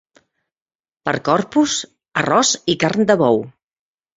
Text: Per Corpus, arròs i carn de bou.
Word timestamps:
Per 1.09 1.13
Corpus, 1.27 1.75
arròs 2.23 2.55
i 2.75 2.79
carn 2.85 3.07
de 3.13 3.19
bou. 3.25 3.43